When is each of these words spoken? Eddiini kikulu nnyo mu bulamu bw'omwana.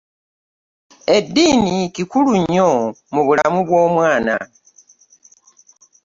Eddiini 1.15 1.75
kikulu 1.95 2.31
nnyo 2.41 2.69
mu 3.13 3.21
bulamu 3.27 3.59
bw'omwana. 3.67 4.35